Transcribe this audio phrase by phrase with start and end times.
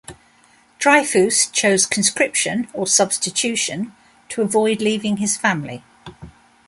[0.79, 3.93] Dryfoos chose conscription, or substitution,
[4.29, 5.83] to avoid leaving his family.